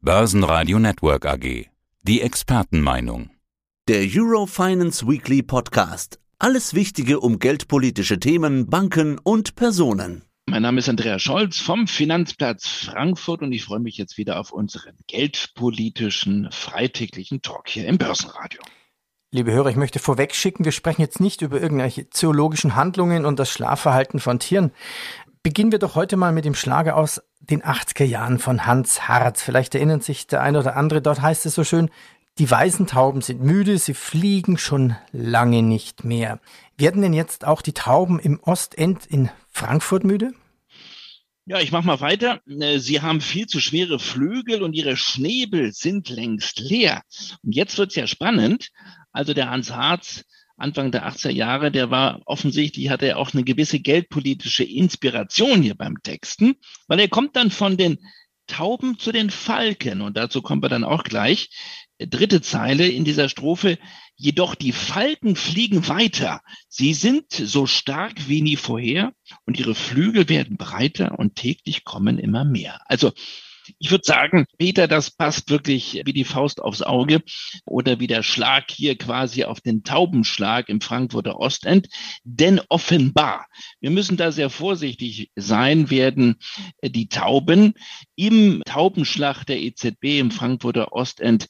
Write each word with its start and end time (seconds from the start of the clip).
Börsenradio 0.00 0.78
Network 0.78 1.26
AG. 1.26 1.66
Die 2.02 2.20
Expertenmeinung. 2.20 3.30
Der 3.88 4.06
Eurofinance 4.08 5.04
Weekly 5.08 5.42
Podcast. 5.42 6.20
Alles 6.38 6.72
Wichtige 6.72 7.18
um 7.18 7.40
geldpolitische 7.40 8.20
Themen, 8.20 8.70
Banken 8.70 9.18
und 9.18 9.56
Personen. 9.56 10.22
Mein 10.46 10.62
Name 10.62 10.78
ist 10.78 10.88
Andreas 10.88 11.20
Scholz 11.20 11.58
vom 11.58 11.88
Finanzplatz 11.88 12.68
Frankfurt 12.68 13.42
und 13.42 13.50
ich 13.50 13.64
freue 13.64 13.80
mich 13.80 13.96
jetzt 13.96 14.18
wieder 14.18 14.38
auf 14.38 14.52
unseren 14.52 14.94
geldpolitischen 15.08 16.48
freitäglichen 16.52 17.42
Talk 17.42 17.68
hier 17.68 17.88
im 17.88 17.98
Börsenradio. 17.98 18.60
Liebe 19.32 19.50
Hörer, 19.50 19.70
ich 19.70 19.76
möchte 19.76 19.98
vorweg 19.98 20.32
schicken, 20.32 20.64
wir 20.64 20.72
sprechen 20.72 21.00
jetzt 21.00 21.18
nicht 21.18 21.42
über 21.42 21.60
irgendwelche 21.60 22.08
zoologischen 22.08 22.76
Handlungen 22.76 23.26
und 23.26 23.40
das 23.40 23.50
Schlafverhalten 23.50 24.20
von 24.20 24.38
Tieren. 24.38 24.70
Beginnen 25.42 25.72
wir 25.72 25.80
doch 25.80 25.96
heute 25.96 26.16
mal 26.16 26.32
mit 26.32 26.44
dem 26.44 26.54
Schlager 26.54 26.96
aus 26.96 27.20
den 27.40 27.62
80er 27.62 28.04
Jahren 28.04 28.38
von 28.38 28.66
Hans 28.66 29.08
Harz. 29.08 29.42
Vielleicht 29.42 29.74
erinnert 29.74 30.04
sich 30.04 30.26
der 30.26 30.42
eine 30.42 30.58
oder 30.58 30.76
andere, 30.76 31.02
dort 31.02 31.22
heißt 31.22 31.46
es 31.46 31.54
so 31.54 31.64
schön, 31.64 31.90
die 32.38 32.48
weißen 32.48 32.86
Tauben 32.86 33.20
sind 33.20 33.42
müde, 33.42 33.78
sie 33.78 33.94
fliegen 33.94 34.58
schon 34.58 34.94
lange 35.12 35.62
nicht 35.62 36.04
mehr. 36.04 36.40
Werden 36.76 37.02
denn 37.02 37.12
jetzt 37.12 37.44
auch 37.44 37.62
die 37.62 37.72
Tauben 37.72 38.20
im 38.20 38.38
Ostend 38.40 39.06
in 39.06 39.30
Frankfurt 39.50 40.04
müde? 40.04 40.32
Ja, 41.46 41.60
ich 41.60 41.72
mach 41.72 41.82
mal 41.82 42.00
weiter. 42.00 42.40
Äh, 42.46 42.78
sie 42.78 43.00
haben 43.00 43.20
viel 43.20 43.46
zu 43.46 43.58
schwere 43.58 43.98
Flügel 43.98 44.62
und 44.62 44.74
ihre 44.74 44.96
Schnäbel 44.96 45.72
sind 45.72 46.10
längst 46.10 46.60
leer. 46.60 47.02
Und 47.42 47.56
jetzt 47.56 47.78
wird's 47.78 47.94
ja 47.94 48.06
spannend. 48.06 48.68
Also 49.12 49.34
der 49.34 49.50
Hans 49.50 49.72
Harz 49.72 50.24
Anfang 50.58 50.90
der 50.90 51.08
80er 51.08 51.30
Jahre, 51.30 51.70
der 51.70 51.90
war 51.90 52.20
offensichtlich, 52.26 52.90
hatte 52.90 53.06
er 53.06 53.18
auch 53.18 53.32
eine 53.32 53.44
gewisse 53.44 53.78
geldpolitische 53.78 54.64
Inspiration 54.64 55.62
hier 55.62 55.76
beim 55.76 56.02
Texten, 56.02 56.56
weil 56.88 57.00
er 57.00 57.08
kommt 57.08 57.36
dann 57.36 57.50
von 57.50 57.76
den 57.76 57.98
Tauben 58.48 58.98
zu 58.98 59.12
den 59.12 59.30
Falken 59.30 60.00
und 60.00 60.16
dazu 60.16 60.42
kommen 60.42 60.62
wir 60.62 60.68
dann 60.68 60.84
auch 60.84 61.04
gleich. 61.04 61.50
Dritte 61.98 62.40
Zeile 62.40 62.88
in 62.88 63.04
dieser 63.04 63.28
Strophe. 63.28 63.78
Jedoch 64.16 64.56
die 64.56 64.72
Falken 64.72 65.36
fliegen 65.36 65.86
weiter. 65.86 66.40
Sie 66.68 66.94
sind 66.94 67.30
so 67.30 67.66
stark 67.66 68.28
wie 68.28 68.42
nie 68.42 68.56
vorher 68.56 69.12
und 69.46 69.58
ihre 69.60 69.76
Flügel 69.76 70.28
werden 70.28 70.56
breiter 70.56 71.18
und 71.18 71.36
täglich 71.36 71.84
kommen 71.84 72.18
immer 72.18 72.44
mehr. 72.44 72.80
Also 72.86 73.12
ich 73.78 73.90
würde 73.90 74.04
sagen, 74.04 74.46
Peter, 74.58 74.88
das 74.88 75.10
passt 75.10 75.50
wirklich 75.50 76.02
wie 76.04 76.12
die 76.12 76.24
Faust 76.24 76.60
aufs 76.60 76.82
Auge 76.82 77.22
oder 77.64 78.00
wie 78.00 78.06
der 78.06 78.22
Schlag 78.22 78.70
hier 78.70 78.96
quasi 78.96 79.44
auf 79.44 79.60
den 79.60 79.84
Taubenschlag 79.84 80.68
im 80.68 80.80
Frankfurter 80.80 81.38
Ostend. 81.38 81.88
Denn 82.24 82.60
offenbar, 82.68 83.46
wir 83.80 83.90
müssen 83.90 84.16
da 84.16 84.32
sehr 84.32 84.50
vorsichtig 84.50 85.30
sein, 85.36 85.90
werden 85.90 86.36
die 86.82 87.08
Tauben 87.08 87.74
im 88.16 88.62
Taubenschlag 88.64 89.44
der 89.44 89.60
EZB 89.60 90.18
im 90.18 90.30
Frankfurter 90.30 90.92
Ostend 90.92 91.46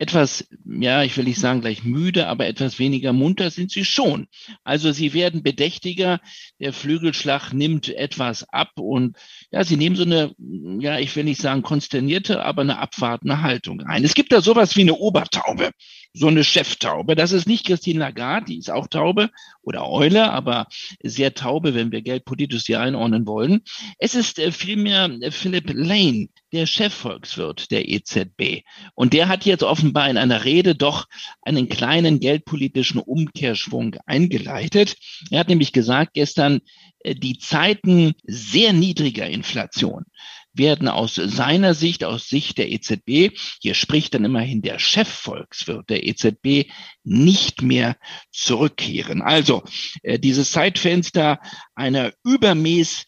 etwas, 0.00 0.48
ja, 0.64 1.02
ich 1.02 1.14
will 1.18 1.24
nicht 1.24 1.38
sagen 1.38 1.60
gleich 1.60 1.84
müde, 1.84 2.26
aber 2.26 2.46
etwas 2.46 2.78
weniger 2.78 3.12
munter 3.12 3.50
sind 3.50 3.70
sie 3.70 3.84
schon. 3.84 4.28
Also 4.64 4.92
sie 4.92 5.12
werden 5.12 5.42
bedächtiger, 5.42 6.20
der 6.58 6.72
Flügelschlag 6.72 7.52
nimmt 7.52 7.90
etwas 7.90 8.48
ab 8.48 8.70
und 8.76 9.18
ja, 9.50 9.62
sie 9.62 9.76
nehmen 9.76 9.96
so 9.96 10.04
eine, 10.04 10.34
ja, 10.80 10.98
ich 10.98 11.14
will 11.14 11.24
nicht 11.24 11.42
sagen 11.42 11.60
konsternierte, 11.60 12.42
aber 12.42 12.62
eine 12.62 12.78
abwartende 12.78 13.42
Haltung 13.42 13.82
ein. 13.82 14.02
Es 14.02 14.14
gibt 14.14 14.32
da 14.32 14.40
sowas 14.40 14.74
wie 14.74 14.80
eine 14.80 14.94
Obertaube, 14.94 15.70
so 16.14 16.28
eine 16.28 16.44
Cheftaube. 16.44 17.14
Das 17.14 17.32
ist 17.32 17.46
nicht 17.46 17.66
Christine 17.66 17.98
Lagarde, 17.98 18.46
die 18.46 18.58
ist 18.58 18.70
auch 18.70 18.86
Taube 18.86 19.28
oder 19.60 19.86
Eule, 19.86 20.30
aber 20.32 20.68
sehr 21.02 21.34
Taube, 21.34 21.74
wenn 21.74 21.92
wir 21.92 22.00
Geld 22.00 22.24
politisch 22.24 22.64
hier 22.64 22.80
einordnen 22.80 23.26
wollen. 23.26 23.60
Es 23.98 24.14
ist 24.14 24.38
äh, 24.38 24.50
vielmehr 24.50 25.10
Philip 25.30 25.70
Lane, 25.74 26.28
der 26.52 26.66
Chefvolkswirt 26.66 27.70
der 27.70 27.88
EZB. 27.88 28.62
Und 28.94 29.12
der 29.12 29.28
hat 29.28 29.44
jetzt 29.44 29.62
offenbar 29.62 30.08
in 30.10 30.16
einer 30.16 30.44
Rede 30.44 30.74
doch 30.74 31.06
einen 31.42 31.68
kleinen 31.68 32.20
geldpolitischen 32.20 33.00
Umkehrschwung 33.00 33.96
eingeleitet. 34.06 34.96
Er 35.30 35.40
hat 35.40 35.48
nämlich 35.48 35.72
gesagt 35.72 36.14
gestern, 36.14 36.60
äh, 37.00 37.14
die 37.14 37.38
Zeiten 37.38 38.14
sehr 38.24 38.72
niedriger 38.72 39.26
Inflation 39.26 40.04
werden 40.52 40.88
aus 40.88 41.14
seiner 41.14 41.74
Sicht, 41.74 42.04
aus 42.04 42.28
Sicht 42.28 42.58
der 42.58 42.70
EZB, 42.70 43.30
hier 43.60 43.74
spricht 43.74 44.14
dann 44.14 44.24
immerhin 44.24 44.62
der 44.62 44.78
Chefvolkswirt 44.78 45.88
der 45.88 46.06
EZB, 46.06 46.70
nicht 47.04 47.62
mehr 47.62 47.96
zurückkehren. 48.32 49.22
Also 49.22 49.62
äh, 50.02 50.18
dieses 50.18 50.50
Zeitfenster 50.50 51.38
einer 51.74 52.12
übermäß 52.24 53.04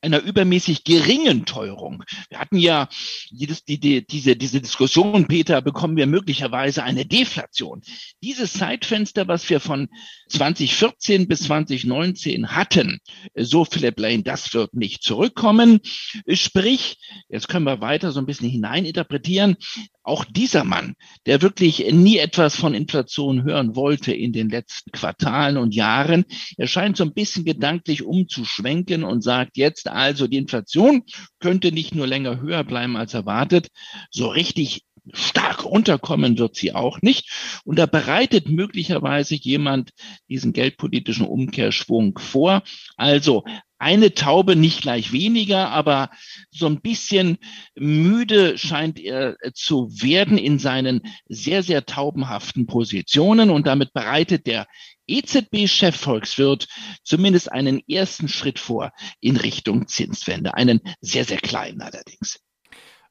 einer 0.00 0.20
übermäßig 0.20 0.84
geringen 0.84 1.44
Teuerung. 1.44 2.04
Wir 2.28 2.38
hatten 2.38 2.56
ja 2.56 2.88
jedes, 3.30 3.64
die, 3.64 3.80
die, 3.80 4.06
diese, 4.06 4.36
diese 4.36 4.60
Diskussion, 4.60 5.26
Peter, 5.26 5.60
bekommen 5.60 5.96
wir 5.96 6.06
möglicherweise 6.06 6.84
eine 6.84 7.04
Deflation. 7.04 7.82
Dieses 8.22 8.52
Zeitfenster, 8.52 9.26
was 9.26 9.48
wir 9.50 9.60
von 9.60 9.88
2014 10.28 11.26
bis 11.26 11.40
2019 11.40 12.54
hatten, 12.54 13.00
so 13.34 13.64
Philip 13.64 13.98
Lane, 13.98 14.22
das 14.22 14.54
wird 14.54 14.74
nicht 14.74 15.02
zurückkommen. 15.02 15.80
Sprich, 16.28 16.98
jetzt 17.28 17.48
können 17.48 17.64
wir 17.64 17.80
weiter 17.80 18.12
so 18.12 18.20
ein 18.20 18.26
bisschen 18.26 18.48
hineininterpretieren, 18.48 19.56
auch 20.08 20.24
dieser 20.24 20.64
Mann, 20.64 20.94
der 21.26 21.42
wirklich 21.42 21.92
nie 21.92 22.16
etwas 22.16 22.56
von 22.56 22.72
Inflation 22.72 23.44
hören 23.44 23.76
wollte 23.76 24.12
in 24.12 24.32
den 24.32 24.48
letzten 24.48 24.90
Quartalen 24.90 25.58
und 25.58 25.74
Jahren, 25.74 26.24
er 26.56 26.66
scheint 26.66 26.96
so 26.96 27.04
ein 27.04 27.12
bisschen 27.12 27.44
gedanklich 27.44 28.04
umzuschwenken 28.04 29.04
und 29.04 29.22
sagt 29.22 29.58
jetzt 29.58 29.87
also, 29.92 30.26
die 30.26 30.36
Inflation 30.36 31.04
könnte 31.40 31.72
nicht 31.72 31.94
nur 31.94 32.06
länger 32.06 32.40
höher 32.40 32.64
bleiben 32.64 32.96
als 32.96 33.14
erwartet, 33.14 33.68
so 34.10 34.28
richtig 34.28 34.82
stark 35.12 35.64
runterkommen 35.64 36.38
wird 36.38 36.56
sie 36.56 36.74
auch 36.74 37.00
nicht. 37.02 37.60
Und 37.64 37.78
da 37.78 37.86
bereitet 37.86 38.48
möglicherweise 38.48 39.34
jemand 39.34 39.90
diesen 40.28 40.52
geldpolitischen 40.52 41.26
Umkehrschwung 41.26 42.18
vor. 42.18 42.62
Also 42.96 43.44
eine 43.78 44.14
Taube 44.14 44.56
nicht 44.56 44.82
gleich 44.82 45.12
weniger, 45.12 45.70
aber 45.70 46.10
so 46.50 46.66
ein 46.66 46.80
bisschen 46.80 47.38
müde 47.76 48.58
scheint 48.58 48.98
er 48.98 49.36
zu 49.54 49.88
werden 50.02 50.36
in 50.36 50.58
seinen 50.58 51.02
sehr, 51.28 51.62
sehr 51.62 51.86
taubenhaften 51.86 52.66
Positionen. 52.66 53.50
Und 53.50 53.66
damit 53.66 53.92
bereitet 53.92 54.46
der 54.46 54.66
EZB-Chefvolkswirt 55.08 56.68
zumindest 57.02 57.50
einen 57.50 57.80
ersten 57.88 58.28
Schritt 58.28 58.58
vor 58.58 58.92
in 59.20 59.36
Richtung 59.36 59.88
Zinswende. 59.88 60.54
Einen 60.54 60.80
sehr, 61.00 61.24
sehr 61.24 61.38
kleinen 61.38 61.80
allerdings. 61.80 62.40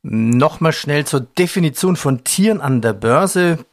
Nochmal 0.04 0.74
schnell 0.74 1.06
zur 1.06 1.22
Definition 1.22 1.96
von 1.96 2.24
Tieren 2.24 2.62
an 2.62 2.82
der 2.82 2.94
Börse. 2.94 3.66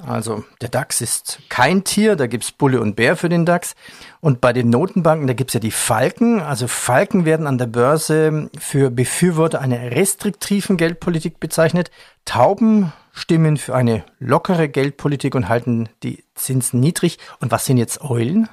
Also 0.00 0.42
der 0.62 0.70
DAX 0.70 1.02
ist 1.02 1.40
kein 1.50 1.84
Tier, 1.84 2.16
da 2.16 2.26
gibt's 2.26 2.50
Bulle 2.50 2.80
und 2.80 2.96
Bär 2.96 3.14
für 3.14 3.28
den 3.28 3.44
DAX. 3.44 3.74
Und 4.20 4.40
bei 4.40 4.54
den 4.54 4.70
Notenbanken, 4.70 5.26
da 5.26 5.34
gibt's 5.34 5.52
ja 5.52 5.60
die 5.60 5.70
Falken. 5.70 6.40
Also 6.40 6.66
Falken 6.66 7.26
werden 7.26 7.46
an 7.46 7.58
der 7.58 7.66
Börse 7.66 8.48
für 8.58 8.90
Befürworter 8.90 9.60
einer 9.60 9.90
restriktiven 9.90 10.78
Geldpolitik 10.78 11.40
bezeichnet. 11.40 11.90
Tauben 12.24 12.92
stimmen 13.12 13.56
für 13.56 13.74
eine 13.74 14.04
lockere 14.18 14.68
Geldpolitik 14.68 15.34
und 15.34 15.48
halten 15.48 15.88
die 16.02 16.24
Zinsen 16.34 16.80
niedrig. 16.80 17.18
Und 17.40 17.50
was 17.52 17.66
sind 17.66 17.76
jetzt 17.76 18.02
Eulen? 18.02 18.48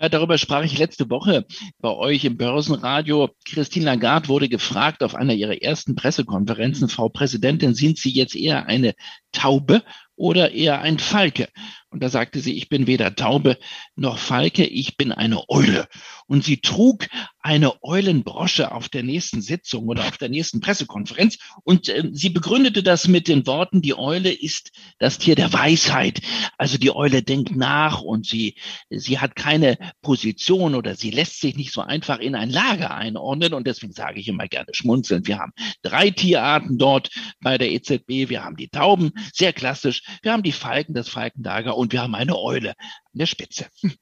Ja, 0.00 0.08
darüber 0.08 0.38
sprach 0.38 0.62
ich 0.62 0.78
letzte 0.78 1.10
Woche 1.10 1.44
bei 1.80 1.90
euch 1.90 2.24
im 2.24 2.36
Börsenradio. 2.36 3.30
Christine 3.44 3.86
Lagarde 3.86 4.28
wurde 4.28 4.48
gefragt 4.48 5.02
auf 5.02 5.16
einer 5.16 5.34
ihrer 5.34 5.60
ersten 5.60 5.96
Pressekonferenzen, 5.96 6.88
Frau 6.88 7.08
Präsidentin, 7.08 7.74
sind 7.74 7.98
Sie 7.98 8.10
jetzt 8.10 8.36
eher 8.36 8.66
eine 8.66 8.94
Taube 9.32 9.82
oder 10.18 10.52
eher 10.52 10.82
ein 10.82 10.98
Falke? 10.98 11.48
Und 11.90 12.02
da 12.02 12.10
sagte 12.10 12.40
sie, 12.40 12.52
ich 12.52 12.68
bin 12.68 12.86
weder 12.86 13.14
Taube 13.14 13.56
noch 13.96 14.18
Falke, 14.18 14.64
ich 14.66 14.98
bin 14.98 15.10
eine 15.10 15.48
Eule. 15.48 15.88
Und 16.26 16.44
sie 16.44 16.58
trug 16.58 17.06
eine 17.40 17.82
Eulenbrosche 17.82 18.72
auf 18.72 18.90
der 18.90 19.02
nächsten 19.02 19.40
Sitzung 19.40 19.88
oder 19.88 20.06
auf 20.06 20.18
der 20.18 20.28
nächsten 20.28 20.60
Pressekonferenz. 20.60 21.38
Und 21.64 21.88
äh, 21.88 22.10
sie 22.12 22.28
begründete 22.28 22.82
das 22.82 23.08
mit 23.08 23.26
den 23.26 23.46
Worten, 23.46 23.80
die 23.80 23.96
Eule 23.96 24.30
ist 24.30 24.70
das 24.98 25.16
Tier 25.16 25.34
der 25.34 25.50
Weisheit. 25.54 26.20
Also 26.58 26.76
die 26.76 26.94
Eule 26.94 27.22
denkt 27.22 27.56
nach 27.56 28.02
und 28.02 28.26
sie, 28.26 28.56
sie 28.90 29.18
hat 29.18 29.34
keine 29.34 29.78
Position 30.02 30.74
oder 30.74 30.94
sie 30.94 31.10
lässt 31.10 31.40
sich 31.40 31.56
nicht 31.56 31.72
so 31.72 31.80
einfach 31.80 32.18
in 32.18 32.34
ein 32.34 32.50
Lager 32.50 32.94
einordnen. 32.94 33.54
Und 33.54 33.66
deswegen 33.66 33.94
sage 33.94 34.20
ich 34.20 34.28
immer 34.28 34.46
gerne 34.46 34.68
schmunzeln. 34.72 35.26
Wir 35.26 35.38
haben 35.38 35.52
drei 35.80 36.10
Tierarten 36.10 36.76
dort 36.76 37.08
bei 37.40 37.56
der 37.56 37.70
EZB. 37.70 38.28
Wir 38.28 38.44
haben 38.44 38.56
die 38.56 38.68
Tauben, 38.68 39.12
sehr 39.32 39.54
klassisch. 39.54 40.02
Wir 40.22 40.32
haben 40.32 40.42
die 40.42 40.52
Falken, 40.52 40.94
das 40.94 41.08
Falkenlager 41.08 41.76
und 41.76 41.92
wir 41.92 42.02
haben 42.02 42.14
eine 42.14 42.36
Eule 42.36 42.70
an 42.70 43.14
der 43.14 43.26
Spitze. 43.26 43.66
Hm. 43.80 43.94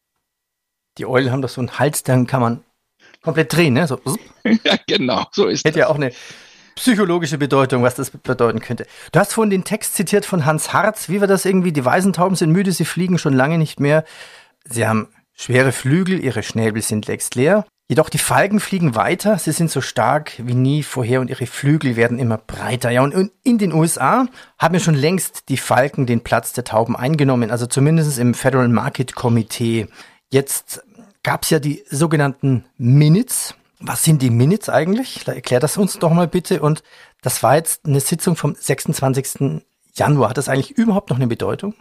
Die 0.99 1.06
Eulen 1.06 1.31
haben 1.31 1.43
doch 1.43 1.49
so 1.49 1.61
einen 1.61 1.79
Hals, 1.79 2.03
dann 2.03 2.26
kann 2.26 2.41
man 2.41 2.64
komplett 3.23 3.53
drehen, 3.53 3.75
ne? 3.75 3.87
So. 3.87 4.00
ja, 4.64 4.76
genau, 4.87 5.26
so 5.32 5.47
ist 5.47 5.64
Hätte 5.64 5.79
das. 5.79 5.87
ja 5.87 5.88
auch 5.88 5.97
eine 5.97 6.12
psychologische 6.76 7.38
Bedeutung, 7.38 7.82
was 7.82 7.94
das 7.94 8.11
bedeuten 8.11 8.61
könnte. 8.61 8.87
Du 9.12 9.19
hast 9.19 9.32
vorhin 9.32 9.50
den 9.50 9.64
Text 9.64 9.94
zitiert 9.94 10.25
von 10.25 10.44
Hans 10.44 10.73
Harz. 10.73 11.08
Wie 11.08 11.20
war 11.20 11.26
das 11.26 11.44
irgendwie? 11.44 11.73
Die 11.73 11.85
Weisentauben 11.85 12.37
sind 12.37 12.52
müde, 12.52 12.73
sie 12.73 12.85
fliegen 12.85 13.19
schon 13.19 13.35
lange 13.35 13.59
nicht 13.59 13.81
mehr. 13.81 14.05
Sie 14.64 14.87
haben 14.87 15.09
schwere 15.32 15.73
Flügel, 15.73 16.23
ihre 16.23 16.43
Schnäbel 16.43 16.82
sind 16.82 17.06
längst 17.06 17.35
leer. 17.35 17.67
Jedoch 17.88 18.09
die 18.09 18.19
Falken 18.19 18.59
fliegen 18.59 18.97
weiter, 18.97 19.38
sie 19.38 19.53
sind 19.53 19.71
so 19.71 19.81
stark 19.81 20.33
wie 20.38 20.55
nie 20.55 20.83
vorher 20.83 21.21
und 21.21 21.31
ihre 21.31 21.47
Flügel 21.47 21.94
werden 21.94 22.19
immer 22.19 22.37
breiter. 22.37 22.91
Ja, 22.91 23.03
und 23.03 23.31
in 23.44 23.59
den 23.59 23.73
USA 23.73 24.27
haben 24.59 24.75
ja 24.75 24.81
schon 24.81 24.97
längst 24.97 25.49
die 25.49 25.56
Falken 25.56 26.05
den 26.05 26.23
Platz 26.23 26.53
der 26.53 26.65
Tauben 26.65 26.97
eingenommen, 26.97 27.53
also 27.53 27.67
zumindest 27.67 28.19
im 28.19 28.35
Federal 28.35 28.69
Market 28.69 29.15
Committee. 29.15 29.87
Jetzt 30.33 30.83
gab 31.23 31.44
es 31.44 31.50
ja 31.50 31.61
die 31.61 31.85
sogenannten 31.88 32.65
Minutes. 32.77 33.55
Was 33.79 34.03
sind 34.03 34.21
die 34.21 34.31
Minutes 34.31 34.69
eigentlich? 34.69 35.29
Erklär 35.29 35.61
das 35.61 35.77
uns 35.77 35.99
doch 36.00 36.12
mal 36.12 36.27
bitte. 36.27 36.62
Und 36.62 36.83
das 37.23 37.44
war 37.44 37.55
jetzt 37.55 37.87
eine 37.87 38.00
Sitzung 38.00 38.35
vom 38.35 38.56
26. 38.56 39.62
Januar. 39.94 40.31
Hat 40.31 40.38
das 40.38 40.49
eigentlich 40.49 40.73
überhaupt 40.77 41.11
noch 41.11 41.19
eine 41.19 41.29
Bedeutung? 41.29 41.75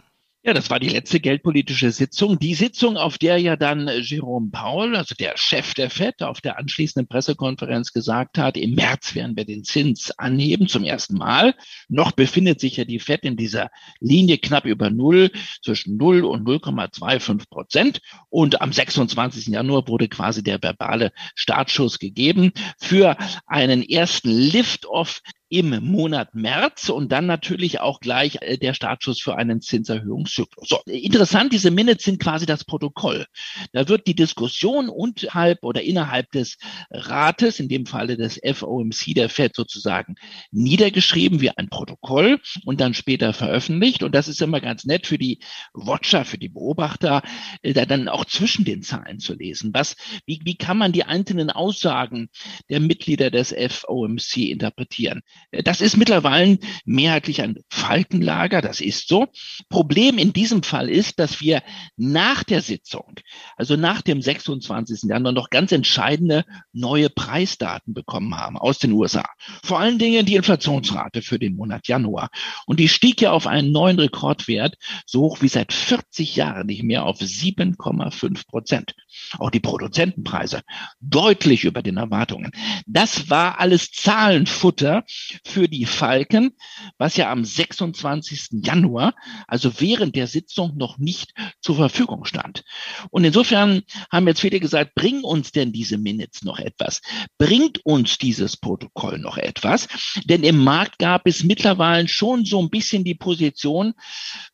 Ja, 0.46 0.54
das 0.54 0.70
war 0.70 0.78
die 0.78 0.90
letzte 0.90 1.18
geldpolitische 1.18 1.90
Sitzung. 1.90 2.38
Die 2.38 2.54
Sitzung, 2.54 2.96
auf 2.96 3.18
der 3.18 3.38
ja 3.38 3.56
dann 3.56 3.90
Jerome 4.00 4.50
Powell, 4.52 4.94
also 4.94 5.16
der 5.16 5.32
Chef 5.36 5.74
der 5.74 5.90
FED, 5.90 6.22
auf 6.22 6.40
der 6.40 6.56
anschließenden 6.56 7.08
Pressekonferenz 7.08 7.92
gesagt 7.92 8.38
hat, 8.38 8.56
im 8.56 8.76
März 8.76 9.16
werden 9.16 9.36
wir 9.36 9.44
den 9.44 9.64
Zins 9.64 10.16
anheben 10.16 10.68
zum 10.68 10.84
ersten 10.84 11.18
Mal. 11.18 11.56
Noch 11.88 12.12
befindet 12.12 12.60
sich 12.60 12.76
ja 12.76 12.84
die 12.84 13.00
FED 13.00 13.24
in 13.24 13.36
dieser 13.36 13.70
Linie 13.98 14.38
knapp 14.38 14.66
über 14.66 14.88
Null, 14.88 15.32
zwischen 15.64 15.96
0 15.96 16.22
und 16.22 16.46
0,25 16.46 17.48
Prozent. 17.48 18.00
Und 18.28 18.60
am 18.62 18.72
26. 18.72 19.48
Januar 19.48 19.88
wurde 19.88 20.06
quasi 20.06 20.44
der 20.44 20.62
verbale 20.62 21.10
Startschuss 21.34 21.98
gegeben 21.98 22.52
für 22.78 23.16
einen 23.46 23.82
ersten 23.82 24.30
Lift-Off 24.30 25.22
im 25.48 25.84
Monat 25.84 26.34
März 26.34 26.88
und 26.88 27.12
dann 27.12 27.26
natürlich 27.26 27.80
auch 27.80 28.00
gleich 28.00 28.38
äh, 28.40 28.58
der 28.58 28.74
Startschuss 28.74 29.20
für 29.20 29.36
einen 29.36 29.60
Zinserhöhungszyklus. 29.60 30.68
So, 30.68 30.80
interessant, 30.86 31.52
diese 31.52 31.70
Minutes 31.70 32.04
sind 32.04 32.20
quasi 32.20 32.46
das 32.46 32.64
Protokoll. 32.64 33.26
Da 33.72 33.88
wird 33.88 34.08
die 34.08 34.16
Diskussion 34.16 34.88
unterhalb 34.88 35.62
oder 35.62 35.82
innerhalb 35.82 36.32
des 36.32 36.58
Rates, 36.90 37.60
in 37.60 37.68
dem 37.68 37.86
Falle 37.86 38.16
des 38.16 38.40
FOMC 38.44 39.14
der 39.14 39.28
Fed 39.28 39.54
sozusagen 39.54 40.16
niedergeschrieben 40.50 41.40
wie 41.40 41.50
ein 41.50 41.68
Protokoll 41.68 42.40
und 42.64 42.80
dann 42.80 42.94
später 42.94 43.32
veröffentlicht. 43.32 44.02
Und 44.02 44.14
das 44.14 44.26
ist 44.26 44.42
immer 44.42 44.60
ganz 44.60 44.84
nett 44.84 45.06
für 45.06 45.18
die 45.18 45.38
Watcher, 45.72 46.24
für 46.24 46.38
die 46.38 46.48
Beobachter, 46.48 47.22
äh, 47.62 47.72
da 47.72 47.86
dann 47.86 48.08
auch 48.08 48.24
zwischen 48.24 48.64
den 48.64 48.82
Zahlen 48.82 49.20
zu 49.20 49.34
lesen. 49.34 49.70
Was, 49.72 49.94
wie, 50.26 50.40
wie 50.42 50.56
kann 50.56 50.76
man 50.76 50.90
die 50.90 51.04
einzelnen 51.04 51.50
Aussagen 51.50 52.30
der 52.68 52.80
Mitglieder 52.80 53.30
des 53.30 53.54
FOMC 53.54 54.38
interpretieren? 54.38 55.22
Das 55.64 55.80
ist 55.80 55.96
mittlerweile 55.96 56.58
mehrheitlich 56.84 57.40
ein 57.42 57.56
Falkenlager, 57.70 58.60
das 58.60 58.80
ist 58.80 59.08
so. 59.08 59.26
Problem 59.68 60.18
in 60.18 60.32
diesem 60.32 60.62
Fall 60.62 60.88
ist, 60.88 61.18
dass 61.18 61.40
wir 61.40 61.62
nach 61.96 62.42
der 62.44 62.62
Sitzung, 62.62 63.14
also 63.56 63.76
nach 63.76 64.02
dem 64.02 64.20
26. 64.20 65.04
Januar, 65.04 65.32
noch 65.32 65.50
ganz 65.50 65.72
entscheidende 65.72 66.44
neue 66.72 67.10
Preisdaten 67.10 67.94
bekommen 67.94 68.36
haben 68.36 68.58
aus 68.58 68.78
den 68.78 68.92
USA. 68.92 69.24
Vor 69.62 69.78
allen 69.78 69.98
Dingen 69.98 70.26
die 70.26 70.34
Inflationsrate 70.34 71.22
für 71.22 71.38
den 71.38 71.56
Monat 71.56 71.86
Januar. 71.88 72.30
Und 72.66 72.80
die 72.80 72.88
stieg 72.88 73.20
ja 73.20 73.32
auf 73.32 73.46
einen 73.46 73.72
neuen 73.72 73.98
Rekordwert, 73.98 74.76
so 75.06 75.22
hoch 75.22 75.42
wie 75.42 75.48
seit 75.48 75.72
40 75.72 76.36
Jahren 76.36 76.66
nicht 76.66 76.82
mehr, 76.82 77.04
auf 77.04 77.20
7,5 77.20 78.46
Prozent. 78.46 78.94
Auch 79.38 79.50
die 79.50 79.60
Produzentenpreise 79.60 80.62
deutlich 81.00 81.64
über 81.64 81.82
den 81.82 81.96
Erwartungen. 81.96 82.50
Das 82.86 83.30
war 83.30 83.60
alles 83.60 83.90
Zahlenfutter 83.92 85.04
für 85.44 85.68
die 85.68 85.86
Falken, 85.86 86.52
was 86.98 87.16
ja 87.16 87.30
am 87.30 87.44
26. 87.44 88.62
Januar, 88.64 89.14
also 89.46 89.80
während 89.80 90.16
der 90.16 90.26
Sitzung, 90.26 90.76
noch 90.76 90.98
nicht 90.98 91.32
zur 91.60 91.76
Verfügung 91.76 92.24
stand. 92.24 92.62
Und 93.10 93.24
insofern 93.24 93.82
haben 94.10 94.26
jetzt 94.26 94.40
viele 94.40 94.60
gesagt, 94.60 94.94
bringen 94.94 95.24
uns 95.24 95.52
denn 95.52 95.72
diese 95.72 95.98
Minutes 95.98 96.42
noch 96.42 96.58
etwas? 96.58 97.00
Bringt 97.38 97.84
uns 97.84 98.18
dieses 98.18 98.56
Protokoll 98.56 99.18
noch 99.18 99.38
etwas? 99.38 99.88
Denn 100.24 100.42
im 100.42 100.62
Markt 100.62 100.98
gab 100.98 101.26
es 101.26 101.44
mittlerweile 101.44 102.08
schon 102.08 102.44
so 102.44 102.60
ein 102.60 102.70
bisschen 102.70 103.04
die 103.04 103.14
Position, 103.14 103.94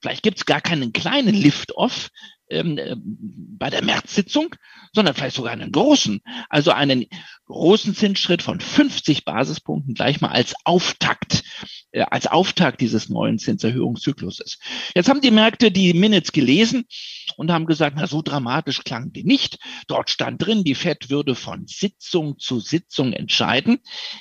vielleicht 0.00 0.22
gibt 0.22 0.38
es 0.38 0.46
gar 0.46 0.60
keinen 0.60 0.92
kleinen 0.92 1.34
Lift-Off, 1.34 2.10
ähm, 2.52 2.78
äh, 2.78 2.96
bei 2.99 3.70
der 3.70 3.84
Märzsitzung, 3.84 4.54
sondern 4.93 5.14
vielleicht 5.14 5.37
sogar 5.37 5.52
einen 5.52 5.72
großen, 5.72 6.20
also 6.49 6.70
einen 6.70 7.06
großen 7.46 7.94
Zinsschritt 7.94 8.43
von 8.43 8.60
50 8.60 9.25
Basispunkten 9.25 9.94
gleich 9.94 10.20
mal 10.20 10.31
als 10.31 10.54
Auftakt, 10.64 11.43
äh, 11.93 12.02
als 12.02 12.26
Auftakt 12.26 12.81
dieses 12.81 13.08
neuen 13.08 13.38
Zinserhöhungszykluses. 13.38 14.58
Jetzt 14.94 15.08
haben 15.08 15.20
die 15.20 15.31
Märkte 15.31 15.70
die 15.70 15.93
Minutes 15.94 16.32
gelesen 16.32 16.84
und 17.37 17.50
haben 17.50 17.66
gesagt, 17.66 17.96
na 17.99 18.06
so 18.06 18.22
dramatisch 18.22 18.84
klang 18.84 19.12
die 19.12 19.25
nicht. 19.25 19.58
Dort 19.87 20.10
stand 20.10 20.44
drin, 20.44 20.64
die 20.64 20.75
Fed 20.75 21.10
würde 21.10 21.34
von 21.34 21.66
Sitzung 21.66 22.38
zu 22.38 22.60
Sitzung 22.60 23.12
entscheiden. 23.12 23.78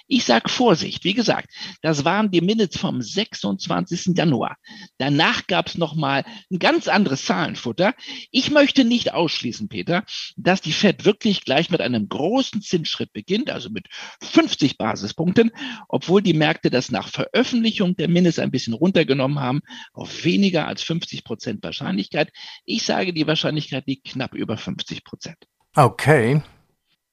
Ich 0.07 0.23
sage 0.25 0.49
Vorsicht, 0.49 1.03
wie 1.03 1.13
gesagt, 1.13 1.49
das 1.81 2.05
waren 2.05 2.31
die 2.31 2.41
Minutes 2.41 2.77
vom 2.77 3.01
26. 3.01 4.17
Januar. 4.17 4.57
Danach 4.97 5.47
gab 5.47 5.67
es 5.67 5.77
nochmal 5.77 6.25
ein 6.51 6.59
ganz 6.59 6.87
anderes 6.87 7.25
Zahlenfutter. 7.25 7.93
Ich 8.31 8.51
möchte 8.51 8.83
nicht 8.83 9.13
ausschließen, 9.13 9.69
Peter, 9.69 10.03
dass 10.37 10.61
die 10.61 10.73
Fed 10.73 11.05
wirklich 11.05 11.45
gleich 11.45 11.69
mit 11.69 11.81
einem 11.81 12.07
großen 12.07 12.61
Zinsschritt 12.61 13.13
beginnt, 13.13 13.49
also 13.49 13.69
mit 13.69 13.87
50 14.21 14.77
Basispunkten, 14.77 15.51
obwohl 15.87 16.21
die 16.21 16.33
Märkte 16.33 16.69
das 16.69 16.91
nach 16.91 17.07
Veröffentlichung 17.09 17.95
der 17.95 18.07
Minutes 18.07 18.39
ein 18.39 18.51
bisschen 18.51 18.73
runtergenommen 18.73 19.39
haben 19.39 19.61
auf 19.93 20.23
weniger 20.23 20.67
als 20.67 20.83
50 20.83 21.23
Prozent 21.23 21.63
Wahrscheinlichkeit. 21.63 22.31
Ich 22.65 22.83
sage, 22.83 23.13
die 23.13 23.27
Wahrscheinlichkeit 23.27 23.87
liegt 23.87 24.07
knapp 24.07 24.33
über 24.33 24.57
50 24.57 25.03
Prozent. 25.03 25.37
Okay. 25.75 26.41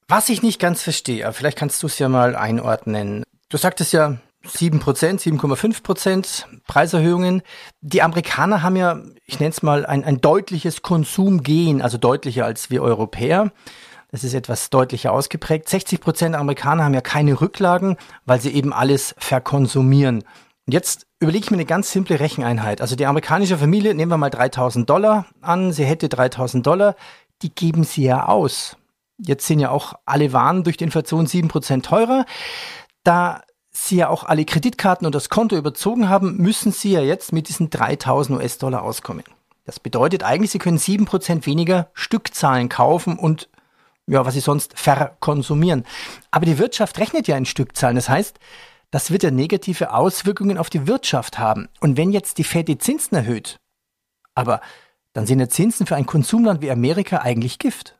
Was 0.09 0.29
ich 0.31 0.43
nicht 0.43 0.59
ganz 0.59 0.83
verstehe, 0.83 1.31
vielleicht 1.33 1.59
kannst 1.59 1.83
du 1.83 1.87
es 1.87 1.99
ja 1.99 2.09
mal 2.09 2.35
einordnen. 2.35 3.25
Du 3.51 3.57
sagtest 3.57 3.93
ja, 3.93 4.21
7% 4.45 4.81
7,5% 4.81 6.45
Preiserhöhungen. 6.67 7.43
Die 7.81 8.03
Amerikaner 8.03 8.63
haben 8.63 8.77
ja, 8.77 9.01
ich 9.27 9.41
nenne 9.41 9.51
es 9.51 9.63
mal, 9.63 9.85
ein, 9.85 10.05
ein 10.05 10.21
deutliches 10.21 10.83
Konsumgehen, 10.83 11.83
also 11.83 11.99
deutlicher 11.99 12.45
als 12.45 12.71
wir 12.71 12.83
Europäer. 12.83 13.53
Das 14.11 14.25
ist 14.25 14.35
etwas 14.35 14.71
deutlicher 14.71 15.13
ausgeprägt. 15.13 15.69
60 15.69 16.01
Prozent 16.01 16.35
Amerikaner 16.35 16.85
haben 16.85 16.95
ja 16.95 17.03
keine 17.03 17.41
Rücklagen, 17.41 17.97
weil 18.25 18.41
sie 18.41 18.55
eben 18.55 18.73
alles 18.73 19.15
verkonsumieren. 19.19 20.25
Und 20.67 20.73
jetzt 20.73 21.07
überlege 21.21 21.45
ich 21.45 21.51
mir 21.51 21.57
eine 21.57 21.65
ganz 21.65 21.91
simple 21.91 22.21
Recheneinheit. 22.21 22.81
Also 22.81 22.97
die 22.97 23.07
amerikanische 23.07 23.59
Familie, 23.59 23.95
nehmen 23.95 24.13
wir 24.13 24.19
mal 24.19 24.31
3000 24.31 24.89
Dollar 24.89 25.27
an, 25.41 25.73
sie 25.73 25.85
hätte 25.85 26.09
3000 26.09 26.67
Dollar, 26.67 26.95
die 27.43 27.55
geben 27.55 27.85
sie 27.85 28.05
ja 28.05 28.27
aus. 28.27 28.77
Jetzt 29.19 29.47
sind 29.47 29.61
ja 29.61 29.71
auch 29.71 29.95
alle 30.05 30.33
Waren 30.33 30.65
durch 30.65 30.77
die 30.77 30.85
Inflation 30.85 31.27
7% 31.27 31.83
teurer. 31.83 32.25
Da 33.03 33.43
Sie 33.87 33.97
ja 33.97 34.09
auch 34.09 34.25
alle 34.25 34.45
Kreditkarten 34.45 35.07
und 35.07 35.15
das 35.15 35.29
Konto 35.29 35.57
überzogen 35.57 36.09
haben, 36.09 36.37
müssen 36.37 36.73
Sie 36.73 36.93
ja 36.93 37.01
jetzt 37.01 37.33
mit 37.33 37.49
diesen 37.49 37.71
3000 37.71 38.39
US-Dollar 38.39 38.83
auskommen. 38.83 39.25
Das 39.65 39.79
bedeutet 39.81 40.25
eigentlich, 40.25 40.51
Sie 40.51 40.59
können 40.59 40.79
7% 40.79 41.47
weniger 41.47 41.91
Stückzahlen 41.95 42.69
kaufen 42.69 43.19
und 43.19 43.49
ja, 44.07 44.25
was 44.25 44.35
Sie 44.35 44.41
sonst 44.41 44.79
verkonsumieren. 44.79 45.85
Aber 46.31 46.47
die 46.47 46.59
Wirtschaft 46.59 46.99
rechnet 46.99 47.29
ja 47.29 47.37
in 47.37 47.45
Stückzahlen. 47.45 47.97
Das 47.97 48.09
heißt, 48.09 48.39
das 48.91 49.11
wird 49.11 49.23
ja 49.23 49.31
negative 49.31 49.93
Auswirkungen 49.93 50.57
auf 50.57 50.71
die 50.71 50.87
Wirtschaft 50.87 51.39
haben. 51.39 51.69
Und 51.81 51.97
wenn 51.97 52.11
jetzt 52.11 52.39
die 52.39 52.45
Fed 52.45 52.69
die 52.69 52.79
Zinsen 52.79 53.17
erhöht, 53.17 53.59
aber 54.35 54.61
dann 55.13 55.27
sind 55.27 55.41
ja 55.41 55.49
Zinsen 55.49 55.87
für 55.87 55.97
ein 55.97 56.07
Konsumland 56.07 56.63
wie 56.63 56.71
Amerika 56.71 57.19
eigentlich 57.19 57.59
Gift. 57.59 57.98